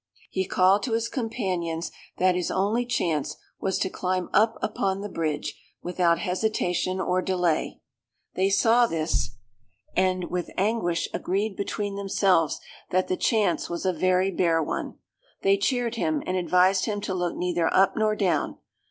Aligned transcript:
He 0.31 0.47
called 0.47 0.81
to 0.81 0.93
his 0.93 1.07
companions 1.07 1.91
that 2.17 2.33
his 2.33 2.49
only 2.49 2.87
chance 2.87 3.35
was 3.59 3.77
to 3.77 3.87
climb 3.91 4.29
up 4.33 4.57
upon 4.59 5.01
the 5.01 5.09
bridge, 5.09 5.61
without 5.83 6.17
hesitation 6.17 6.99
or 6.99 7.21
delay. 7.21 7.81
They 8.33 8.49
saw 8.49 8.87
this, 8.87 9.37
and 9.95 10.31
with 10.31 10.49
anguish 10.57 11.07
agreed 11.13 11.55
between 11.55 11.97
themselves 11.97 12.59
that 12.89 13.09
the 13.09 13.15
chance 13.15 13.69
was 13.69 13.85
a 13.85 13.93
very 13.93 14.31
bare 14.31 14.63
one. 14.63 14.97
They 15.43 15.55
cheered 15.55 15.97
him, 15.97 16.23
and 16.25 16.35
advised 16.35 16.85
him 16.85 16.99
to 17.01 17.13
look 17.13 17.35
neither 17.35 17.71
up 17.71 17.95
nor 17.95 18.15
down. 18.15 18.57